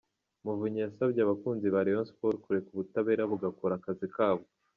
[0.43, 4.47] Muvunyi yasabye abakunzi ba Rayon Sports kureka ubutabera bugakora akazi kabwo.